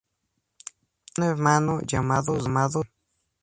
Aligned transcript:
Tenía 1.13 1.29
un 1.29 1.35
hermano, 1.37 1.79
llamado 1.83 2.35
Ramón. 2.35 2.85